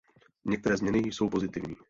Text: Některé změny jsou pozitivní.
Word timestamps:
Některé 0.45 0.77
změny 0.77 0.99
jsou 0.99 1.29
pozitivní. 1.29 1.75